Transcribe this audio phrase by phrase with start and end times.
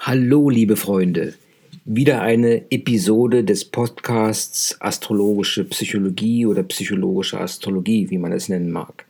[0.00, 1.34] Hallo, liebe Freunde.
[1.84, 9.06] Wieder eine Episode des Podcasts Astrologische Psychologie oder Psychologische Astrologie, wie man es nennen mag.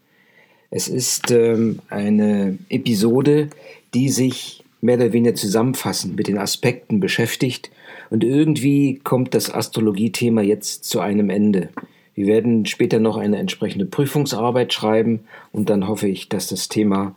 [0.70, 3.50] Es ist ähm, eine Episode,
[3.92, 7.70] die sich mehr oder weniger zusammenfassend mit den Aspekten beschäftigt
[8.08, 11.68] und irgendwie kommt das Astrologie-Thema jetzt zu einem Ende.
[12.14, 15.20] Wir werden später noch eine entsprechende Prüfungsarbeit schreiben
[15.52, 17.14] und dann hoffe ich, dass das Thema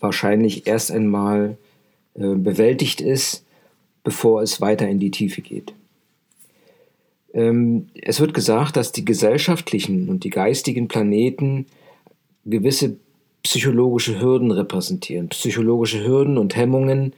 [0.00, 1.56] wahrscheinlich erst einmal
[2.18, 3.44] äh, bewältigt ist,
[4.04, 5.74] bevor es weiter in die Tiefe geht.
[7.34, 11.66] Ähm, es wird gesagt, dass die gesellschaftlichen und die geistigen Planeten
[12.44, 12.96] gewisse
[13.42, 17.12] psychologische Hürden repräsentieren, psychologische Hürden und Hemmungen,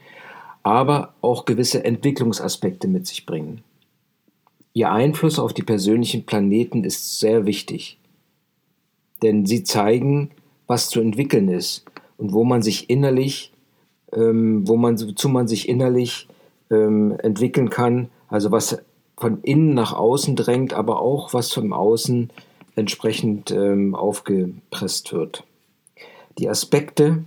[0.63, 3.63] aber auch gewisse Entwicklungsaspekte mit sich bringen.
[4.75, 7.99] Ihr Einfluss auf die persönlichen Planeten ist sehr wichtig,
[9.23, 10.31] denn sie zeigen,
[10.67, 11.85] was zu entwickeln ist
[12.17, 13.53] und wo man sich innerlich
[14.13, 16.29] ähm, wo man, wozu man sich innerlich
[16.71, 18.83] ähm, entwickeln kann, also was
[19.17, 22.31] von innen nach außen drängt, aber auch was vom Außen
[22.77, 25.45] entsprechend ähm, aufgepresst wird.
[26.39, 27.25] Die Aspekte,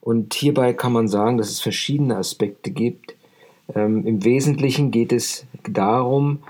[0.00, 3.14] und hierbei kann man sagen, dass es verschiedene Aspekte gibt.
[3.74, 6.40] Ähm, Im Wesentlichen geht es darum,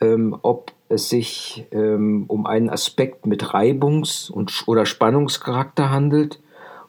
[0.00, 6.40] ähm, ob es sich ähm, um einen Aspekt mit Reibungs- und, oder Spannungscharakter handelt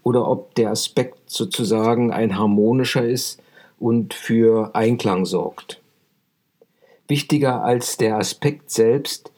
[0.08, 3.44] oder ob der Aspekt sozusagen ein harmonischer ist
[3.78, 5.82] und für Einklang sorgt.
[7.10, 9.34] Wichtiger als der Aspekt selbst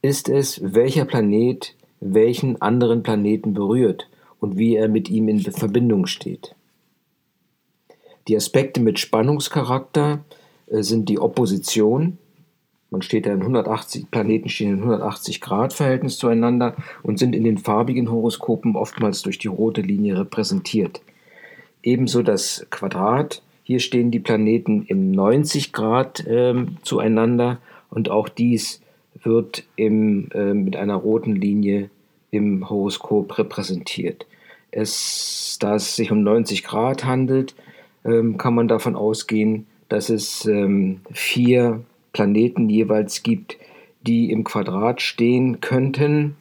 [0.00, 4.08] ist es, welcher Planet welchen anderen Planeten berührt
[4.40, 6.54] und wie er mit ihm in Verbindung steht.
[8.26, 10.24] Die Aspekte mit Spannungscharakter
[10.68, 12.16] äh, sind die Opposition,
[12.90, 17.44] man steht da in 180, Planeten stehen in 180 Grad Verhältnis zueinander und sind in
[17.44, 21.00] den farbigen Horoskopen oftmals durch die rote Linie repräsentiert.
[21.82, 23.42] Ebenso das Quadrat.
[23.62, 27.58] Hier stehen die Planeten im 90 Grad äh, zueinander
[27.90, 28.80] und auch dies
[29.22, 31.90] wird im, äh, mit einer roten Linie
[32.30, 34.26] im Horoskop repräsentiert.
[34.70, 37.54] Es, da es sich um 90 Grad handelt,
[38.04, 41.82] ähm, kann man davon ausgehen, dass es ähm, vier
[42.14, 43.58] Planeten jeweils gibt,
[44.06, 46.36] die im Quadrat stehen könnten.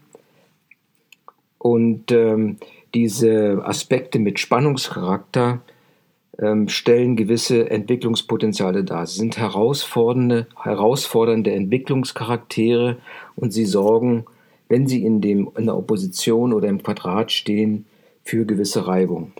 [1.58, 2.58] Und ähm,
[2.94, 5.62] diese Aspekte mit Spannungscharakter
[6.40, 9.06] ähm, stellen gewisse Entwicklungspotenziale dar.
[9.06, 12.98] Sie sind herausfordernde, herausfordernde Entwicklungscharaktere
[13.36, 14.26] und sie sorgen,
[14.70, 17.86] wenn sie in, dem, in der Opposition oder im Quadrat stehen,
[18.24, 19.34] für gewisse Reibung.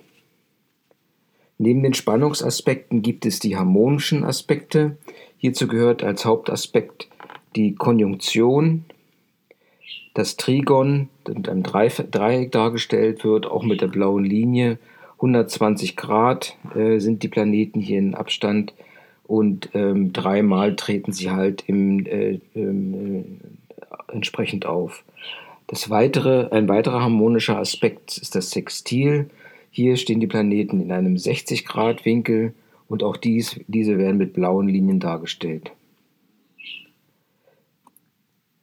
[1.58, 4.97] Neben den Spannungsaspekten gibt es die harmonischen Aspekte,
[5.44, 7.09] Hierzu gehört als Hauptaspekt
[7.58, 8.86] die Konjunktion,
[10.14, 14.80] das Trigon, das mit einem Dreieck dargestellt wird, auch mit der blauen Linie.
[15.16, 18.74] 120 Grad äh, sind die Planeten hier in Abstand
[19.25, 23.24] und ähm, dreimal treten sie halt im, äh, äh,
[24.14, 25.03] entsprechend auf.
[25.68, 29.30] Das weitere, ein weiterer harmonischer Aspekt ist das Sextil.
[29.75, 32.53] Hier stehen die Planeten in einem 60 Grad Winkel
[32.88, 35.72] und auch dies, diese werden mit blauen Linien dargestellt.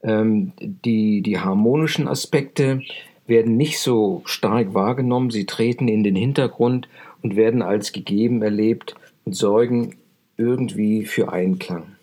[0.01, 2.81] Ähm, die, die harmonischen Aspekte
[3.27, 6.87] werden nicht so stark wahrgenommen, sie treten in den Hintergrund
[7.21, 8.95] und werden als gegeben erlebt
[9.25, 9.97] und sorgen
[10.37, 11.97] irgendwie für Einklang.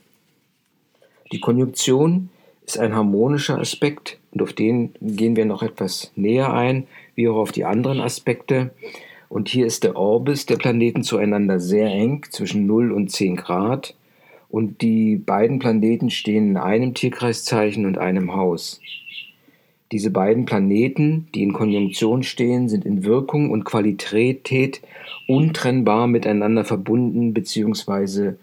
[1.33, 2.29] Die Konjunktion
[2.67, 7.39] ist ein harmonischer Aspekt und auf den gehen wir noch etwas näher ein, wie auch
[7.39, 8.71] auf die anderen Aspekte.
[9.29, 13.97] Und hier ist der Orbis der Planeten zueinander sehr eng, zwischen 0 und 10 Grad.
[14.49, 18.81] Und die beiden Planeten stehen in einem Tierkreiszeichen und einem Haus.
[19.91, 24.83] Diese beiden Planeten, die in Konjunktion stehen, sind in Wirkung und Qualität
[25.27, 28.35] untrennbar miteinander verbunden bzw.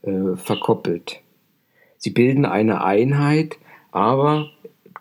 [0.00, 1.20] Äh, verkoppelt.
[1.98, 3.58] Sie bilden eine Einheit,
[3.92, 4.48] aber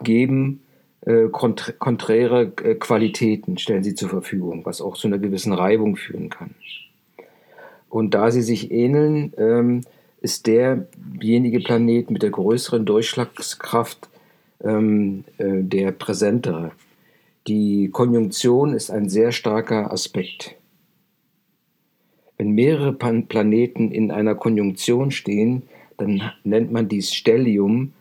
[0.03, 0.63] geben
[1.05, 6.29] äh, konträre äh, Qualitäten stellen sie zur Verfügung, was auch zu einer gewissen Reibung führen
[6.29, 6.55] kann.
[7.89, 9.81] Und da sie sich ähneln, ähm,
[10.21, 14.09] ist derjenige Planet mit der größeren Durchschlagskraft
[14.63, 16.71] ähm, äh, der präsentere.
[17.47, 20.55] Die Konjunktion ist ein sehr starker Aspekt.
[22.37, 25.63] Wenn mehrere Planeten in einer Konjunktion stehen,
[25.97, 27.91] dann nennt man dies Stellium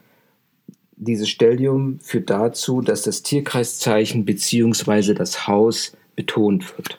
[1.05, 5.15] dieses Stellium führt dazu, dass das Tierkreiszeichen bzw.
[5.15, 6.99] das Haus betont wird.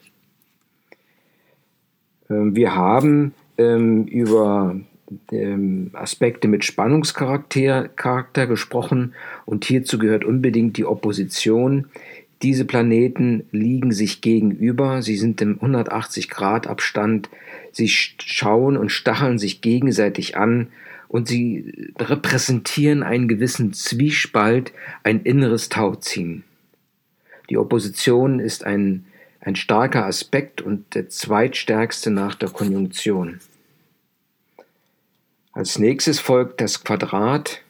[2.30, 4.76] Ähm, wir haben ähm, über
[5.32, 9.14] ähm, Aspekte mit Spannungscharakter Charakter gesprochen
[9.46, 11.88] und hierzu gehört unbedingt die Opposition,
[12.42, 17.30] Diese Planeten liegen sich gegenüber, sie sind im 180 Grad Abstand,
[17.72, 20.68] sie schauen und stacheln sich gegenseitig an
[21.14, 24.74] und sie repräsentieren einen gewissen Zwiespalt,
[25.04, 26.44] ein inneres Tauziehen.
[27.52, 29.06] Die Opposition ist ein,
[29.40, 33.42] ein starker Aspekt und der zweitstärkste nach der Konjunktion.
[35.52, 37.62] Als nächstes folgt das Quadrat.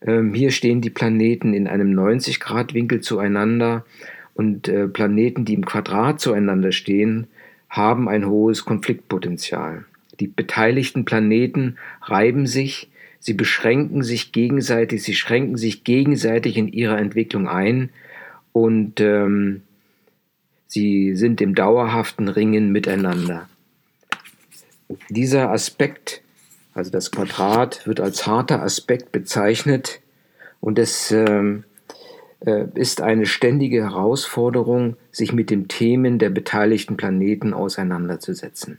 [0.00, 3.84] Ähm, hier stehen die Planeten in einem 90-Grad-Winkel zueinander
[4.32, 7.26] und äh, Planeten, die im Quadrat zueinander stehen,
[7.68, 9.84] haben ein hohes Konfliktpotenzial.
[10.20, 16.98] Die beteiligten Planeten reiben sich, sie beschränken sich gegenseitig, sie schränken sich gegenseitig in ihrer
[16.98, 17.90] Entwicklung ein
[18.52, 19.62] und ähm,
[20.66, 23.48] sie sind im dauerhaften Ringen miteinander.
[25.08, 26.22] Dieser Aspekt
[26.74, 30.00] also das Quadrat wird als harter Aspekt bezeichnet
[30.60, 31.64] und es ähm,
[32.40, 38.78] äh, ist eine ständige Herausforderung, sich mit den Themen der beteiligten Planeten auseinanderzusetzen.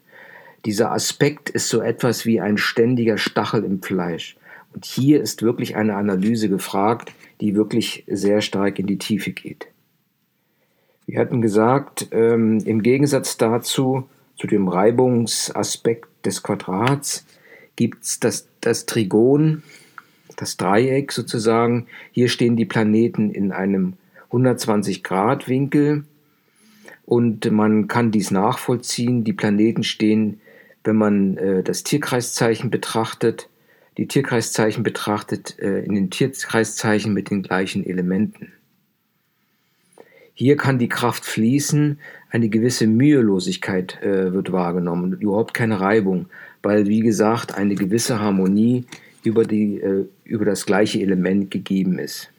[0.66, 4.36] Dieser Aspekt ist so etwas wie ein ständiger Stachel im Fleisch.
[4.74, 9.68] Und hier ist wirklich eine Analyse gefragt, die wirklich sehr stark in die Tiefe geht.
[11.06, 17.26] Wir hatten gesagt, ähm, im Gegensatz dazu, zu dem Reibungsaspekt des Quadrats,
[17.76, 19.62] gibt es das, das Trigon,
[20.36, 21.88] das Dreieck sozusagen.
[22.12, 23.94] Hier stehen die Planeten in einem
[24.26, 26.06] 120 Grad Winkel
[27.06, 29.24] und man kann dies nachvollziehen.
[29.24, 30.42] Die Planeten stehen,
[30.86, 33.50] wenn man äh, das Tierkreiszeichen betrachtet,
[33.98, 38.54] die Tierkreiszeichen betrachtet, äh, in den Tierkreiszeichen mit den gleichen Elementen.
[40.34, 42.00] Hier kann die Kraft fließen,
[42.30, 46.28] eine gewisse Mühelosigkeit äh, wird wahrgenommen, überhaupt keine Reibung
[46.66, 48.86] weil, wie gesagt, eine gewisse Harmonie
[49.24, 52.32] über, die, äh, über das gleiche Element gegeben ist.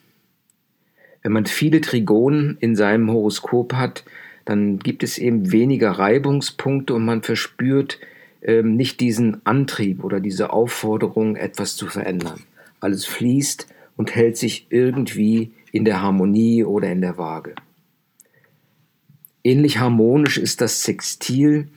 [1.23, 4.05] Wenn man viele Trigonen in seinem Horoskop hat,
[4.45, 8.01] dann gibt es eben weniger Reibungspunkte und man verspürt
[8.43, 12.41] ähm, nicht diesen Antrieb oder diese Aufforderung, etwas zu verändern.
[12.81, 13.67] Alles fließt
[13.97, 17.55] und hält sich irgendwie in der Harmonie oder in der Waage.
[19.45, 21.69] Ähnlich harmonisch ist das Sextil,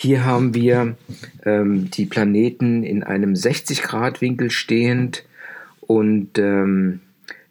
[0.00, 0.96] hier haben wir
[1.44, 5.24] ähm, die Planeten in einem 60-Grad-Winkel stehend
[5.80, 7.00] und ähm,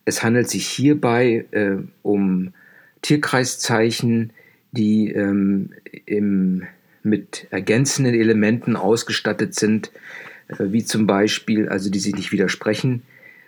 [0.06, 2.54] es handelt sich hierbei äh, um
[3.02, 4.32] Tierkreiszeichen,
[4.72, 5.72] die ähm,
[6.06, 6.64] im,
[7.10, 9.92] mit ergänzenden Elementen ausgestattet sind,
[10.48, 13.04] äh, wie zum Beispiel, also die sich nicht widersprechen,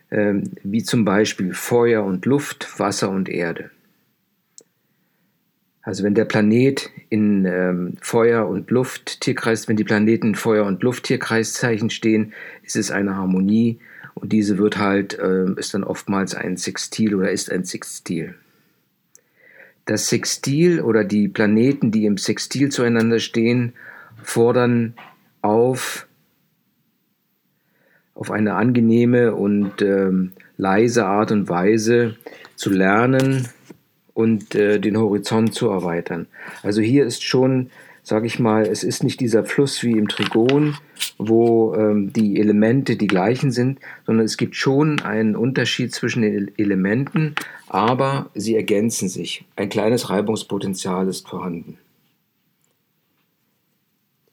[0.09, 3.71] äh, wie zum Beispiel Feuer und Luft, Wasser und Erde.
[5.81, 10.65] Also wenn der Planet in ähm, Feuer und Luft Tierkreis, wenn die Planeten in Feuer
[10.65, 12.33] und Luft Tierkreiszeichen stehen,
[12.63, 13.79] ist es eine Harmonie
[14.13, 18.35] und diese wird halt äh, ist dann oftmals ein Sextil oder ist ein Sextil.
[19.89, 23.73] Das Sextil oder die Planeten, die im Sextil zueinander stehen,
[24.21, 24.93] fordern
[25.41, 26.05] auf
[28.13, 32.17] auf eine angenehme und ähm, leise Art und Weise
[32.55, 33.47] zu lernen,
[34.19, 36.27] und äh, den Horizont zu erweitern.
[36.61, 37.69] Also hier ist schon,
[38.03, 40.75] sage ich mal, es ist nicht dieser Fluss wie im Trigon,
[41.19, 46.51] wo ähm, die Elemente die gleichen sind, sondern es gibt schon einen Unterschied zwischen den
[46.57, 47.35] Elementen,
[47.67, 49.43] aber sie ergänzen sich.
[49.57, 51.77] Ein kleines Reibungspotenzial ist vorhanden.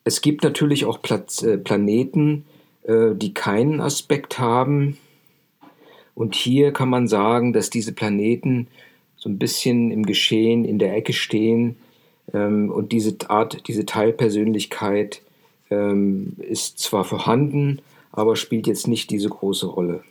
[0.05, 2.45] Es gibt natürlich auch Platz, äh, Planeten,
[2.85, 4.97] äh, die keinen Aspekt haben.
[6.15, 8.69] Und hier kann man sagen, dass diese Planeten
[9.17, 11.75] so ein bisschen im Geschehen in der Ecke stehen.
[12.33, 15.23] Ähm, und diese Art, diese Teilpersönlichkeit
[15.71, 17.81] ähm, ist zwar vorhanden,
[18.13, 20.03] aber spielt jetzt nicht diese große Rolle.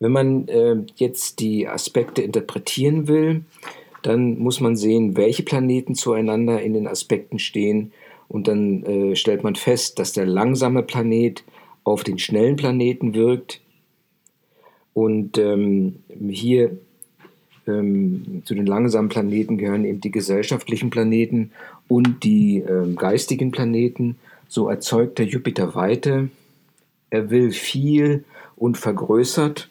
[0.00, 3.44] Wenn man äh, jetzt die Aspekte interpretieren will,
[4.02, 7.92] dann muss man sehen, welche Planeten zueinander in den Aspekten stehen.
[8.28, 11.42] Und dann äh, stellt man fest, dass der langsame Planet
[11.82, 13.60] auf den schnellen Planeten wirkt,
[14.98, 16.76] und ähm, hier
[17.68, 21.52] ähm, zu den langsamen Planeten gehören eben die gesellschaftlichen Planeten
[21.88, 24.16] und die ähm, geistigen Planeten.
[24.48, 26.30] So erzeugt der Jupiter Weite.
[27.10, 28.24] Er will viel
[28.56, 29.68] und vergrößert.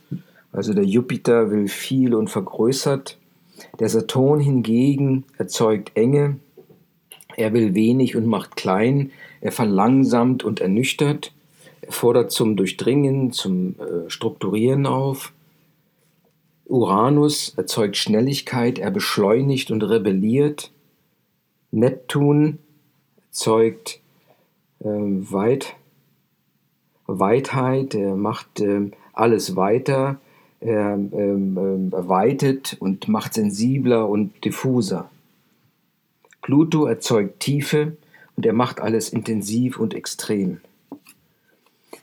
[0.51, 3.17] Also der Jupiter will viel und vergrößert.
[3.79, 6.37] Der Saturn hingegen erzeugt Enge.
[7.35, 9.11] Er will wenig und macht klein.
[9.41, 11.33] Er verlangsamt und ernüchtert.
[11.81, 15.31] Er fordert zum Durchdringen, zum äh, Strukturieren auf.
[16.65, 20.71] Uranus erzeugt Schnelligkeit, er beschleunigt und rebelliert.
[21.77, 22.57] Neptun
[23.27, 24.01] erzeugt
[24.79, 25.75] äh, Weit,
[27.05, 30.19] Weitheit, er macht äh, alles weiter,
[30.59, 35.09] er ähm, ähm, weitet und macht sensibler und diffuser.
[36.41, 37.95] Pluto erzeugt Tiefe
[38.35, 40.61] und er macht alles intensiv und extrem.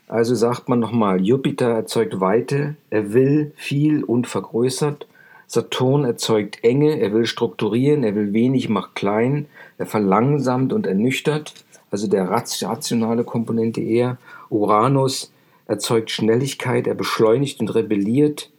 [0.07, 5.07] Also sagt man nochmal, Jupiter erzeugt Weite, er will viel und vergrößert.
[5.47, 9.47] Saturn erzeugt Enge, er will strukturieren, er will wenig, macht klein,
[9.77, 11.53] er verlangsamt und ernüchtert,
[11.91, 14.17] also der rationale Komponente eher.
[14.49, 15.31] Uranus
[15.67, 18.49] erzeugt Schnelligkeit, er beschleunigt und rebelliert.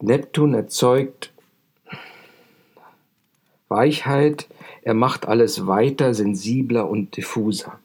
[0.00, 1.32] Neptun erzeugt
[3.68, 4.48] Weichheit,
[4.82, 7.78] er macht alles weiter, sensibler und diffuser.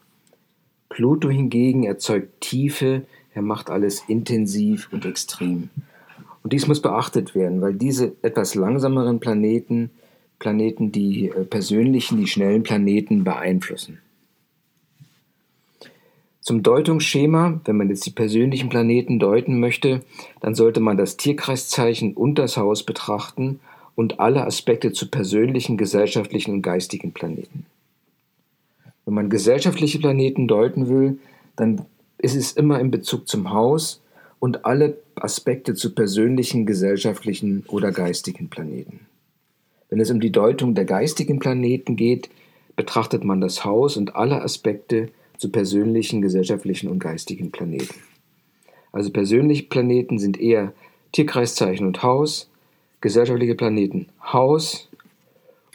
[0.89, 5.69] Pluto hingegen erzeugt Tiefe, er macht alles intensiv und extrem.
[6.43, 9.91] Und dies muss beachtet werden, weil diese etwas langsameren Planeten,
[10.39, 13.99] Planeten die äh, persönlichen, die schnellen Planeten beeinflussen.
[16.41, 20.01] Zum Deutungsschema, wenn man jetzt die persönlichen Planeten deuten möchte,
[20.41, 23.61] dann sollte man das Tierkreiszeichen und das Haus betrachten
[23.95, 27.65] und alle Aspekte zu persönlichen, gesellschaftlichen und geistigen Planeten.
[29.05, 31.19] Wenn man gesellschaftliche Planeten deuten will,
[31.55, 31.85] dann
[32.17, 34.02] ist es immer in Bezug zum Haus
[34.43, 38.99] und alle Aspekte zu persönlichen, gesellschaftlichen oder geistigen Planeten.
[39.87, 42.29] Wenn es um die Deutung der geistigen Planeten geht,
[42.75, 45.07] betrachtet man das Haus und alle Aspekte
[45.37, 47.95] zu persönlichen, gesellschaftlichen und geistigen Planeten.
[48.91, 50.73] Also persönliche Planeten sind eher
[51.13, 52.49] Tierkreiszeichen und Haus,
[52.99, 54.89] gesellschaftliche Planeten Haus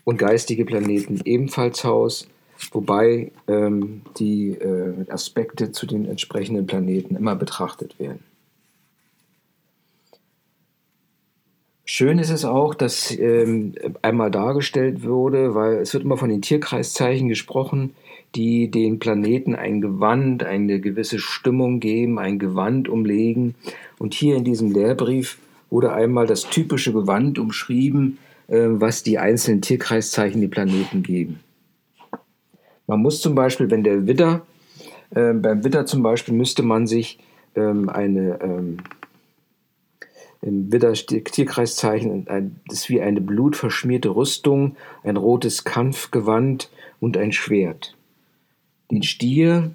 [0.04, 2.28] und geistige Planeten ebenfalls Haus,
[2.72, 8.27] wobei ähm, die äh, Aspekte zu den entsprechenden Planeten immer betrachtet werden.
[11.90, 16.42] Schön ist es auch, dass ähm, einmal dargestellt wurde, weil es wird immer von den
[16.42, 17.94] Tierkreiszeichen gesprochen,
[18.34, 23.54] die den Planeten ein Gewand, eine gewisse Stimmung geben, ein Gewand umlegen.
[23.98, 25.38] Und hier in diesem Lehrbrief
[25.70, 28.18] wurde einmal das typische Gewand umschrieben,
[28.48, 31.40] äh, was die einzelnen Tierkreiszeichen die Planeten geben.
[32.86, 34.42] Man muss zum Beispiel, wenn der Widder,
[35.14, 37.18] äh, beim Widder zum Beispiel müsste man sich
[37.56, 38.76] ähm, eine ähm,
[40.40, 42.26] im Widder-Tierkreiszeichen,
[42.70, 47.96] ist wie eine blutverschmierte Rüstung, ein rotes Kampfgewand und ein Schwert.
[48.90, 49.72] Den Stier,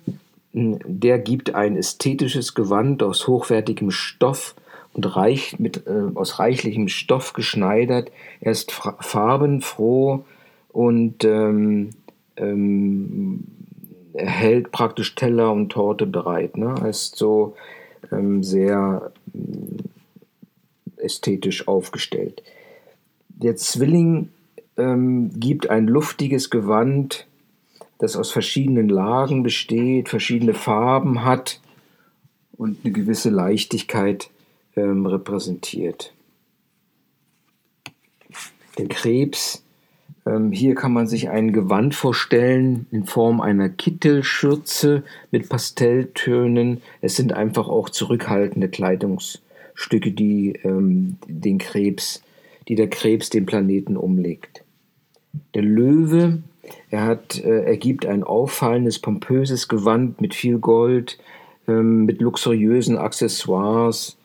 [0.54, 4.56] der gibt ein ästhetisches Gewand aus hochwertigem Stoff
[4.94, 8.12] und reich, mit, äh, aus reichlichem Stoff geschneidert.
[8.40, 10.24] Er ist farbenfroh
[10.70, 11.90] und ähm,
[12.38, 13.44] ähm,
[14.14, 16.58] er hält praktisch Teller und Torte bereit.
[16.58, 16.76] Ne?
[16.80, 17.56] Er ist so
[18.12, 19.12] ähm, sehr
[21.04, 22.44] ästhetisch aufgestellt.
[23.30, 24.30] Der Zwilling
[24.78, 27.28] ähm, gibt ein luftiges Gewand,
[28.00, 31.62] das aus verschiedenen Lagen besteht, verschiedene Farben hat
[32.58, 34.30] und eine gewisse Leichtigkeit
[34.76, 36.14] ähm, repräsentiert.
[38.78, 39.64] Der Krebs,
[40.26, 46.82] ähm, hier kann man sich ein Gewand vorstellen in Form einer Kittelschürze mit Pastelltönen.
[47.02, 49.40] Es sind einfach auch zurückhaltende Kleidungs-
[49.74, 52.22] Stücke, die ähm, den Krebs,
[52.68, 54.64] die der Krebs den Planeten umlegt.
[55.54, 56.44] Der Löwe,
[56.90, 61.18] er hat, äh, er gibt ein auffallendes, pompöses Gewand mit viel Gold,
[61.68, 64.18] ähm, mit luxuriösen Accessoires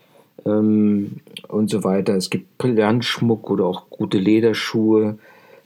[0.44, 2.14] ähm, und so weiter.
[2.14, 5.18] Es gibt Brillantschmuck oder auch gute Lederschuhe,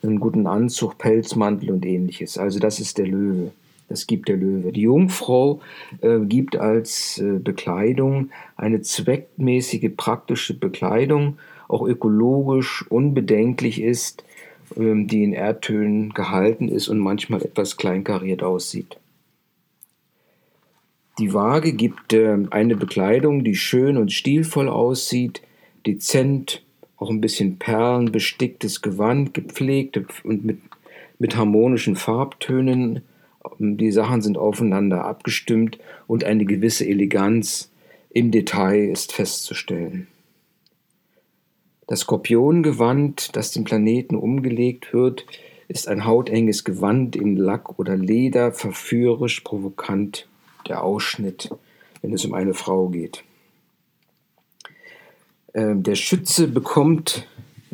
[0.02, 2.38] einen guten Anzug, Pelzmantel und ähnliches.
[2.38, 3.52] Also das ist der Löwe.
[3.92, 4.72] Das gibt der Löwe.
[4.72, 5.60] Die Jungfrau
[6.00, 11.36] äh, gibt als äh, Bekleidung eine zweckmäßige, praktische Bekleidung,
[11.68, 14.24] auch ökologisch unbedenklich ist,
[14.78, 18.96] ähm, die in Erdtönen gehalten ist und manchmal etwas kleinkariert aussieht.
[21.18, 25.42] Die Waage gibt äh, eine Bekleidung, die schön und stilvoll aussieht,
[25.86, 26.62] dezent,
[26.96, 30.60] auch ein bisschen Perlen besticktes Gewand, gepflegt und mit,
[31.18, 33.02] mit harmonischen Farbtönen
[33.58, 37.70] die Sachen sind aufeinander abgestimmt und eine gewisse Eleganz
[38.10, 40.06] im Detail ist festzustellen.
[41.86, 45.26] Das Skorpiongewand, das dem Planeten umgelegt wird,
[45.68, 50.28] ist ein hautenges Gewand in Lack oder Leder, verführerisch, provokant
[50.68, 51.50] der Ausschnitt,
[52.00, 53.24] wenn es um eine Frau geht.
[55.54, 57.26] Ähm, der Schütze bekommt,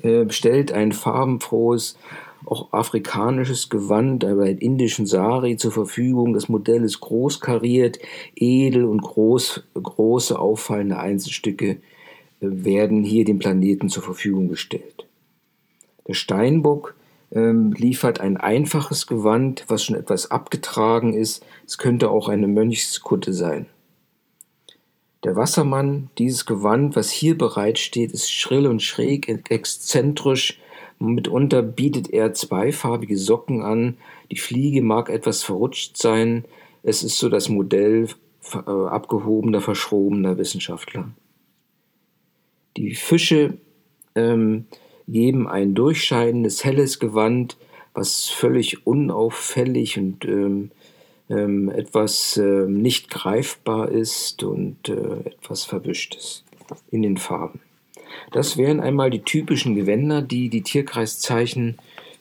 [0.03, 1.99] äh, stellt ein farbenfrohes,
[2.47, 6.35] auch afrikanisches Gewand, aber in indischen Sari zur Verfügung.
[6.35, 7.99] Das Modell ist großkariert,
[8.37, 11.77] edel und groß, große auffallende Einzelstücke äh,
[12.41, 15.07] werden hier dem Planeten zur Verfügung gestellt.
[16.07, 16.95] Der Steinbock
[17.33, 21.45] ähm, liefert ein einfaches Gewand, was schon etwas abgetragen ist.
[21.67, 23.67] Es könnte auch eine Mönchskutte sein.
[25.25, 30.61] Der Wassermann, dieses Gewand, was hier bereitsteht, ist schrill und schräg, exzentrisch.
[30.99, 33.97] Mitunter bietet er zweifarbige Socken an.
[34.31, 36.45] Die Fliege mag etwas verrutscht sein.
[36.83, 38.09] Es ist so das Modell
[38.53, 41.11] äh, abgehobener, verschrobener Wissenschaftler.
[42.77, 43.59] Die Fische
[44.15, 44.67] ähm,
[45.07, 47.57] geben ein durchscheinendes, helles Gewand,
[47.95, 50.71] was völlig unauffällig und ähm,
[51.31, 56.45] ähm, etwas äh, nicht greifbar ist und äh, etwas verwischtes
[56.91, 57.61] in den Farben.
[58.33, 61.79] Das wären einmal die typischen Gewänder, die die Tierkreiszeichen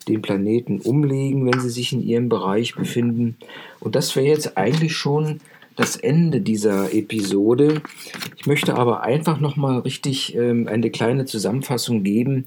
[0.08, 3.36] den Planeten umlegen, wenn sie sich in ihrem Bereich befinden.
[3.80, 5.40] Und das wäre jetzt eigentlich schon
[5.76, 7.82] das Ende dieser Episode.
[8.36, 12.46] Ich möchte aber einfach nochmal richtig ähm, eine kleine Zusammenfassung geben,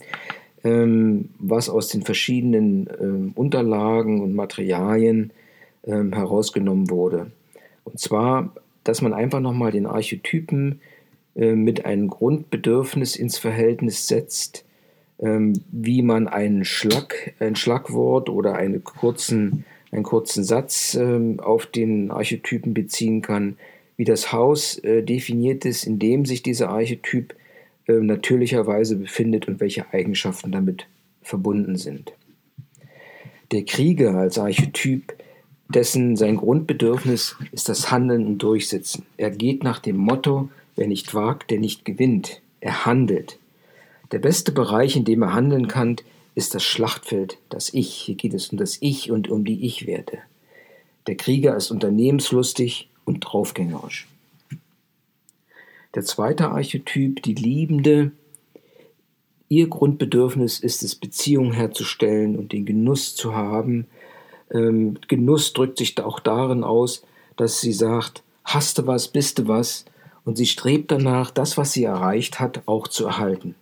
[0.64, 5.32] ähm, was aus den verschiedenen ähm, Unterlagen und Materialien
[5.86, 7.32] ähm, herausgenommen wurde.
[7.86, 10.82] Und zwar, dass man einfach nochmal den Archetypen
[11.34, 14.66] mit einem Grundbedürfnis ins Verhältnis setzt,
[15.22, 21.68] ähm, wie man einen Schlag, ein Schlagwort oder einen kurzen, einen kurzen Satz ähm, auf
[21.68, 23.58] den Archetypen beziehen kann,
[23.98, 27.36] wie das Haus äh, definiert ist, in dem sich dieser Archetyp
[27.88, 30.88] äh, natürlicherweise befindet und welche Eigenschaften damit
[31.22, 32.14] verbunden sind.
[33.52, 35.14] Der Krieger als Archetyp
[35.70, 39.06] dessen sein Grundbedürfnis ist das Handeln und Durchsetzen.
[39.18, 40.50] Er geht nach dem Motto,
[40.82, 42.42] wer nicht wagt, der nicht gewinnt.
[42.60, 43.38] Er handelt.
[44.12, 45.98] Der beste Bereich, in dem er handeln kann,
[46.34, 47.94] ist das Schlachtfeld, das Ich.
[47.94, 50.18] Hier geht es um das Ich und um die Ich-Werte.
[51.06, 54.08] Der Krieger ist unternehmenslustig und draufgängerisch.
[55.94, 58.12] Der zweite Archetyp, die Liebende,
[59.50, 63.86] ihr Grundbedürfnis ist es, Beziehungen herzustellen und den Genuss zu haben,
[64.52, 67.04] ähm, Genuss drückt sich auch darin aus,
[67.38, 69.86] dass sie sagt, hast du was, bist du was,
[70.26, 73.56] und sie strebt danach, das, was sie erreicht hat, auch zu erhalten.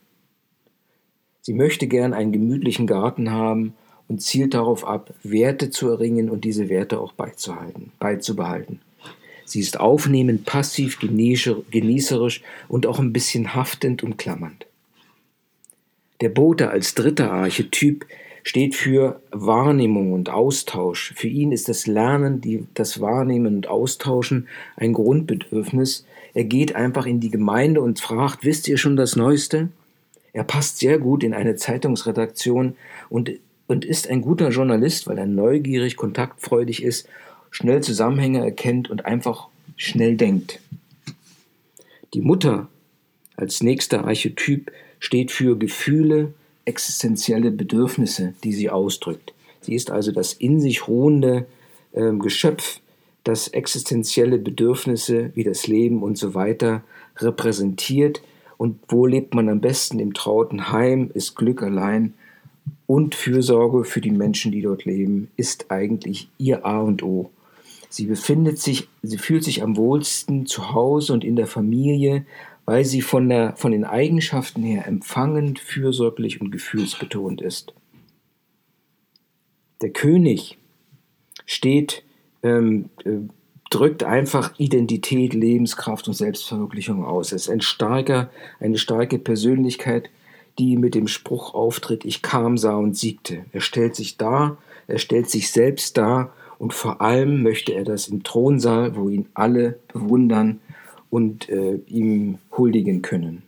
[1.42, 3.74] Sie möchte gern einen gemütlichen Garten haben
[4.08, 8.82] und zielt darauf ab, Werte zu erringen und diese Werte auch beizuhalten, beizubehalten.
[9.46, 14.68] Sie ist aufnehmend, passiv, genießerisch und auch ein bisschen haftend und klammernd.
[16.22, 18.06] Der Bote als dritter Archetyp
[18.44, 21.14] steht für Wahrnehmung und Austausch.
[21.16, 26.06] Für ihn ist das Lernen, die, das Wahrnehmen und Austauschen ein Grundbedürfnis.
[26.40, 29.68] Er geht einfach in die Gemeinde und fragt, wisst ihr schon das Neueste?
[30.32, 32.78] Er passt sehr gut in eine Zeitungsredaktion
[33.10, 33.32] und,
[33.68, 37.10] und ist ein guter Journalist, weil er neugierig, kontaktfreudig ist,
[37.52, 40.62] schnell Zusammenhänge erkennt und einfach schnell denkt.
[42.14, 42.70] Die Mutter
[43.36, 49.34] als nächster Archetyp steht für Gefühle, existenzielle Bedürfnisse, die sie ausdrückt.
[49.60, 51.48] Sie ist also das in sich ruhende
[51.92, 52.80] äh, Geschöpf,
[53.24, 56.84] das existenzielle Bedürfnisse wie das Leben und so weiter
[57.18, 58.22] repräsentiert.
[58.58, 60.00] Und wo lebt man am besten?
[60.00, 62.14] Im trauten Heim ist Glück allein
[62.88, 67.30] und Fürsorge für die Menschen, die dort leben, ist eigentlich ihr A und O.
[67.90, 72.26] Sie befindet sich, sie fühlt sich am wohlsten zu Hause und in der Familie,
[72.66, 77.74] weil sie von, der, von den Eigenschaften her empfangend, fürsorglich und gefühlsbetont ist.
[79.82, 80.58] Der König
[81.46, 82.04] steht,
[82.44, 83.18] ähm, äh,
[83.70, 87.32] drückt einfach Identität, Lebenskraft und Selbstverwirklichung aus.
[87.32, 90.10] Er ist ein starker, eine starke Persönlichkeit,
[90.58, 93.46] die mit dem Spruch auftritt, ich kam, sah und siegte.
[93.54, 98.08] Er stellt sich dar, er stellt sich selbst dar und vor allem möchte er das
[98.08, 100.60] im Thronsaal, wo ihn alle bewundern,
[101.10, 103.44] und äh, ihm huldigen können.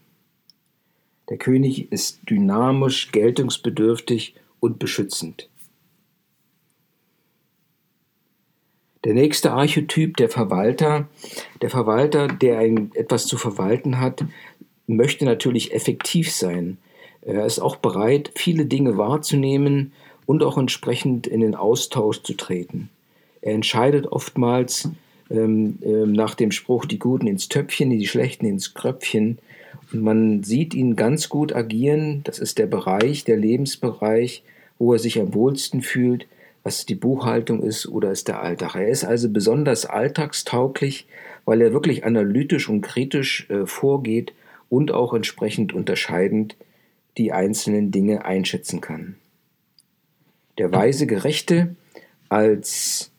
[1.30, 5.50] Der König ist dynamisch, geltungsbedürftig und beschützend.
[9.04, 11.08] Der nächste Archetyp, der Verwalter.
[11.62, 14.24] Der Verwalter, der ein, etwas zu verwalten hat,
[14.86, 16.78] möchte natürlich effektiv sein.
[17.22, 19.92] Er ist auch bereit, viele Dinge wahrzunehmen
[20.26, 22.90] und auch entsprechend in den Austausch zu treten.
[23.42, 24.90] Er entscheidet oftmals
[25.32, 29.40] ähm, ähm, nach dem Spruch, die Guten ins Töpfchen, die Schlechten ins Kröpfchen.
[29.92, 32.22] Und man sieht ihn ganz gut agieren.
[32.24, 34.44] Das ist der Bereich, der Lebensbereich,
[34.78, 36.28] wo er sich am wohlsten fühlt,
[36.64, 38.76] was die Buchhaltung ist oder ist der Alltag.
[38.76, 41.08] Er ist also besonders alltagstauglich,
[41.46, 44.34] weil er wirklich analytisch und kritisch äh, vorgeht
[44.70, 46.56] und auch entsprechend unterscheidend
[47.18, 49.16] die einzelnen Dinge einschätzen kann.
[50.58, 51.76] Der weise Gerechte
[52.30, 53.12] als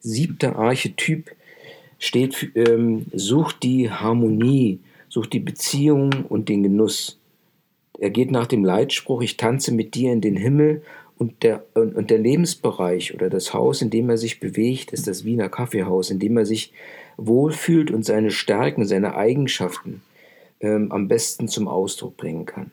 [0.00, 1.30] siebter Archetyp
[1.98, 7.18] steht, ähm, sucht die Harmonie, sucht die Beziehung und den Genuss.
[7.98, 10.82] Er geht nach dem Leitspruch, ich tanze mit dir in den Himmel
[11.18, 15.24] und der, und, der Lebensbereich oder das Haus, in dem er sich bewegt, ist das
[15.24, 16.72] Wiener Kaffeehaus, in dem er sich
[17.16, 20.02] wohlfühlt und seine Stärken, seine Eigenschaften
[20.60, 22.70] ähm, am besten zum Ausdruck bringen kann.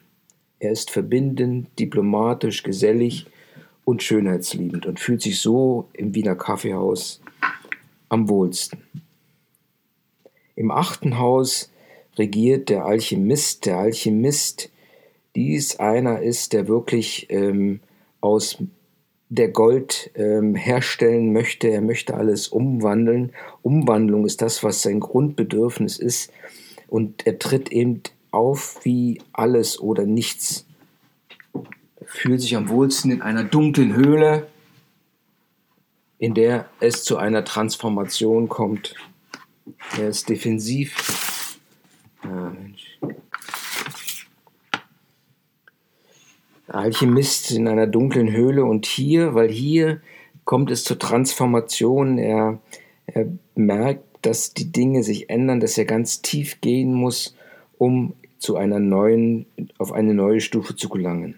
[0.59, 3.25] Er ist verbindend, diplomatisch, gesellig
[3.83, 7.21] und schönheitsliebend und fühlt sich so im Wiener Kaffeehaus
[8.09, 8.83] am wohlsten.
[10.55, 11.71] Im achten Haus
[12.15, 13.65] regiert der Alchemist.
[13.65, 14.69] Der Alchemist,
[15.35, 17.81] dies einer ist, der wirklich ähm,
[18.25, 18.57] aus
[19.29, 21.67] der Gold ähm, herstellen möchte.
[21.67, 23.31] Er möchte alles umwandeln.
[23.61, 26.31] Umwandlung ist das, was sein Grundbedürfnis ist.
[26.87, 30.65] Und er tritt eben auf wie alles oder nichts.
[32.05, 34.47] Fühlt sich am wohlsten in einer dunklen Höhle,
[36.17, 38.95] in der es zu einer Transformation kommt.
[39.97, 41.57] Er ist defensiv.
[42.21, 42.51] Ah,
[46.75, 50.01] Alchemist in einer dunklen Höhle und hier, weil hier
[50.43, 52.17] kommt es zur Transformation.
[52.17, 52.59] Er,
[53.07, 57.35] er merkt, dass die Dinge sich ändern, dass er ganz tief gehen muss,
[57.77, 59.45] um zu einer neuen,
[59.77, 61.35] auf eine neue Stufe zu gelangen.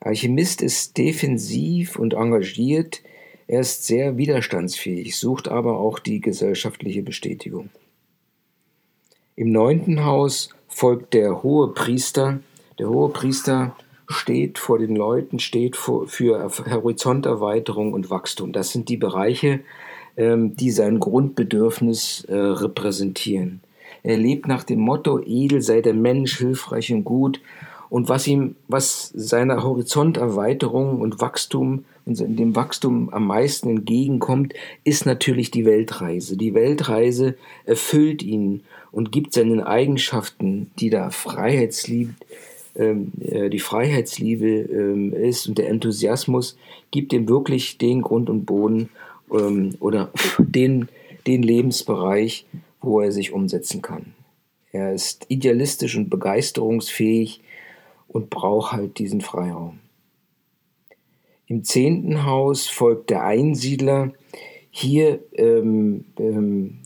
[0.00, 3.02] Alchemist ist defensiv und engagiert,
[3.46, 7.68] er ist sehr widerstandsfähig, sucht aber auch die gesellschaftliche Bestätigung.
[9.36, 12.40] Im neunten Haus folgt der hohe Priester.
[12.78, 13.76] Der hohe Priester
[14.10, 18.52] steht vor den Leuten, steht für Horizonterweiterung und Wachstum.
[18.52, 19.60] Das sind die Bereiche,
[20.16, 23.60] ähm, die sein Grundbedürfnis äh, repräsentieren.
[24.02, 27.40] Er lebt nach dem Motto, edel sei der Mensch, hilfreich und gut.
[27.88, 35.06] Und was ihm, was seiner Horizonterweiterung und Wachstum und dem Wachstum am meisten entgegenkommt, ist
[35.06, 36.36] natürlich die Weltreise.
[36.36, 42.14] Die Weltreise erfüllt ihn und gibt seinen Eigenschaften, die da Freiheitsliebe,
[42.76, 46.56] ähm, äh, die Freiheitsliebe ähm, ist und der Enthusiasmus,
[46.90, 48.90] gibt ihm wirklich den Grund und Boden
[49.32, 50.88] ähm, oder den,
[51.26, 52.46] den Lebensbereich,
[52.80, 54.14] wo er sich umsetzen kann.
[54.72, 57.40] Er ist idealistisch und begeisterungsfähig
[58.08, 59.78] und braucht halt diesen Freiraum.
[61.46, 64.12] Im zehnten Haus folgt der Einsiedler.
[64.70, 66.78] Hier ähm, ähm,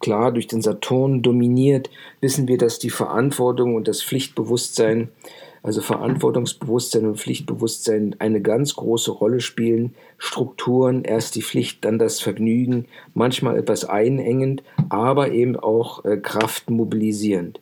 [0.00, 5.08] klar durch den Saturn dominiert, wissen wir, dass die Verantwortung und das Pflichtbewusstsein
[5.66, 9.96] also Verantwortungsbewusstsein und Pflichtbewusstsein eine ganz große Rolle spielen.
[10.16, 16.70] Strukturen, erst die Pflicht, dann das Vergnügen, manchmal etwas einengend, aber eben auch äh, Kraft
[16.70, 17.60] mobilisierend.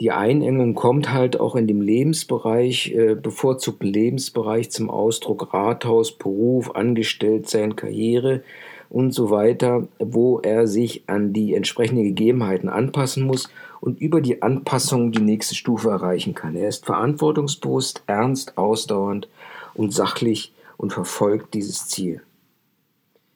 [0.00, 6.74] Die Einengung kommt halt auch in dem Lebensbereich, äh, bevorzugten Lebensbereich zum Ausdruck Rathaus, Beruf,
[6.74, 8.42] Angestelltsein, Karriere
[8.90, 13.48] und so weiter, wo er sich an die entsprechenden Gegebenheiten anpassen muss
[13.80, 16.56] und über die Anpassung die nächste Stufe erreichen kann.
[16.56, 19.28] Er ist verantwortungsbewusst, ernst, ausdauernd
[19.74, 22.20] und sachlich und verfolgt dieses Ziel.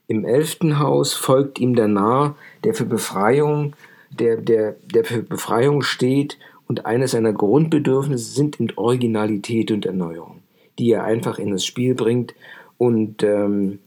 [0.09, 3.75] Im elften Haus folgt ihm der Narr, der für Befreiung,
[4.11, 6.37] der, der, der für Befreiung steht
[6.67, 10.43] und eines seiner Grundbedürfnisse sind in Originalität und Erneuerung,
[10.79, 12.35] die er einfach in das Spiel bringt
[12.77, 13.79] und ähm,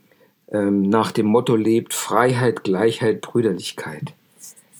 [0.51, 4.13] ähm, nach dem Motto lebt Freiheit, Gleichheit, Brüderlichkeit.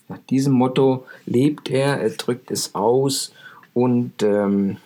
[0.10, 3.34] Nach diesem Motto lebt er, er drückt es aus
[3.74, 4.78] und ähm,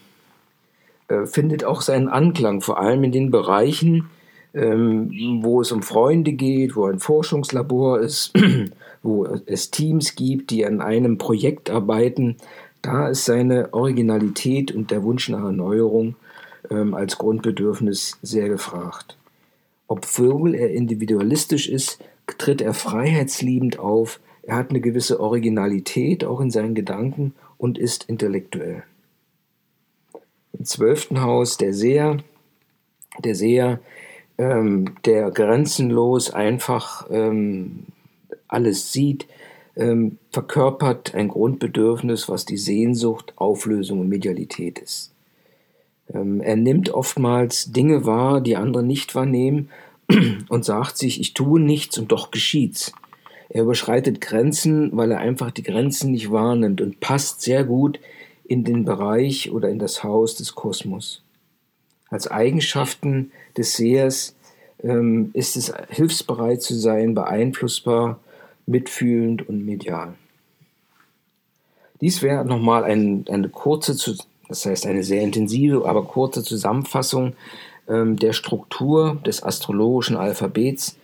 [1.08, 4.10] äh, findet auch seinen Anklang, vor allem in den Bereichen,
[4.54, 8.34] ähm, wo es um Freunde geht, wo ein Forschungslabor ist,
[9.04, 12.38] wo es Teams gibt, die an einem Projekt arbeiten.
[12.82, 16.16] Da ist seine Originalität und der Wunsch nach Erneuerung
[16.72, 19.18] ähm, als Grundbedürfnis sehr gefragt.
[19.92, 22.02] Obwohl er individualistisch ist,
[22.38, 28.06] tritt er freiheitsliebend auf, er hat eine gewisse Originalität auch in seinen Gedanken und ist
[28.06, 28.84] intellektuell.
[30.58, 32.20] Im zwölften Haus der Seher,
[33.22, 33.82] der Seher,
[34.38, 37.88] ähm, der grenzenlos einfach ähm,
[38.48, 39.28] alles sieht,
[39.76, 45.11] ähm, verkörpert ein Grundbedürfnis, was die Sehnsucht, Auflösung und Medialität ist.
[46.14, 49.70] Ähm, er nimmt oftmals Dinge wahr, die andere nicht wahrnehmen
[50.50, 52.92] und sagt sich, ich tue nichts und doch geschieht's.
[53.50, 58.00] Er überschreitet Grenzen, weil er einfach die Grenzen nicht wahrnimmt und passt sehr gut
[58.46, 61.22] in den Bereich oder in das Haus des Kosmos.
[62.10, 64.36] Als Eigenschaften des Sehers
[64.84, 68.20] ähm, ist es hilfsbereit zu sein, beeinflussbar,
[68.66, 70.16] mitfühlend und medial.
[72.02, 73.96] Dies wäre nochmal ein, eine kurze,
[74.52, 77.34] das heißt eine sehr intensive, aber kurze Zusammenfassung
[77.90, 80.98] ähm, der Struktur des astrologischen Alphabets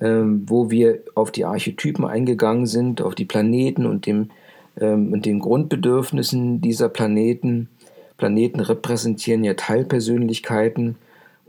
[0.00, 4.30] ähm, wo wir auf die Archetypen eingegangen sind, auf die Planeten und, dem,
[4.78, 7.68] ähm, und den Grundbedürfnissen dieser Planeten.
[8.16, 10.96] Planeten repräsentieren ja Teilpersönlichkeiten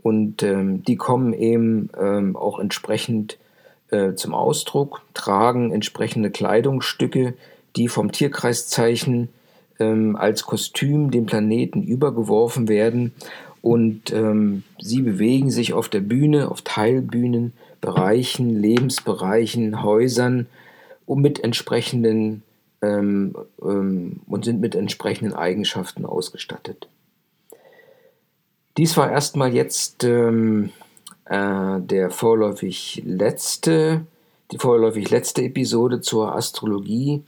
[0.02, 3.38] und ähm, die kommen eben ähm, auch entsprechend
[3.90, 7.34] äh, zum Ausdruck, tragen entsprechende Kleidungsstücke,
[7.76, 9.28] die vom Tierkreiszeichen
[9.82, 13.12] ähm, als Kostüm dem Planeten übergeworfen werden
[13.60, 20.46] und ähm, sie bewegen sich auf der Bühne, auf Teilbühnen, Bereichen, Lebensbereichen, Häusern
[21.06, 22.42] und mit entsprechenden
[22.80, 26.88] ähm, ähm, und sind mit entsprechenden Eigenschaften ausgestattet.
[28.76, 30.70] Dies war erstmal jetzt ähm,
[31.26, 34.06] äh, der vorläufig letzte,
[34.50, 37.22] die vorläufig letzte Episode zur Astrologie.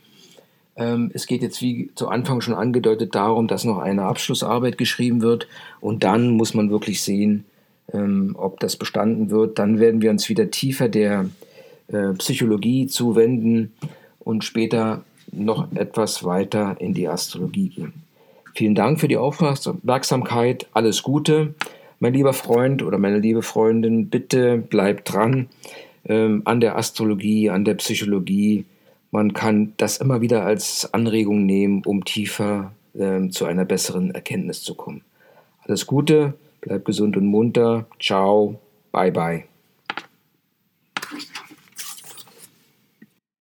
[0.77, 5.23] Ähm, es geht jetzt, wie zu Anfang schon angedeutet, darum, dass noch eine Abschlussarbeit geschrieben
[5.23, 5.47] wird
[5.81, 7.45] und dann muss man wirklich sehen,
[7.93, 9.59] ähm, ob das bestanden wird.
[9.59, 11.27] Dann werden wir uns wieder tiefer der
[11.89, 13.73] äh, Psychologie zuwenden
[14.19, 17.93] und später noch etwas weiter in die Astrologie gehen.
[18.55, 20.67] Vielen Dank für die Aufmerksamkeit.
[20.73, 21.55] Alles Gute.
[21.99, 25.49] Mein lieber Freund oder meine liebe Freundin, bitte bleibt dran
[26.07, 28.65] ähm, an der Astrologie, an der Psychologie.
[29.15, 34.65] Man kann das immer wieder als Anregung nehmen, um tiefer ähm, zu einer besseren Erkenntnis
[34.65, 35.03] zu kommen.
[35.63, 37.87] Alles Gute, bleibt gesund und munter.
[38.01, 38.59] Ciao,
[38.91, 39.45] bye bye.